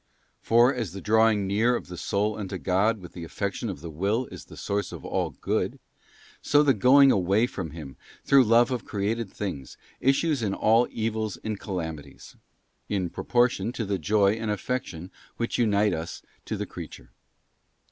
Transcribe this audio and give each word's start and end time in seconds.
For, 0.41 0.73
as 0.73 0.93
the 0.93 0.99
drawing 0.99 1.45
near 1.45 1.75
of 1.75 1.85
the 1.85 1.95
soul 1.95 2.35
unto 2.35 2.57
God 2.57 2.97
with 2.97 3.13
the 3.13 3.23
affection 3.23 3.69
of 3.69 3.81
the 3.81 3.89
will 3.91 4.25
is 4.31 4.45
the 4.45 4.57
source 4.57 4.91
of 4.91 5.05
all 5.05 5.29
good, 5.29 5.77
so 6.41 6.63
the 6.63 6.73
going 6.73 7.11
away 7.11 7.45
from 7.45 7.69
Him, 7.69 7.97
through 8.25 8.43
love 8.45 8.71
of 8.71 8.83
created 8.83 9.31
things, 9.31 9.77
issues 9.99 10.41
in 10.41 10.55
all 10.55 10.87
evils 10.89 11.37
and 11.43 11.59
calamities, 11.59 12.35
in 12.89 13.11
proportion 13.11 13.71
to 13.73 13.85
the 13.85 13.99
joy 13.99 14.33
and 14.33 14.49
affection 14.49 15.11
which 15.37 15.59
unite 15.59 15.93
us 15.93 16.23
to 16.45 16.57
the 16.57 16.65
creature. 16.65 17.11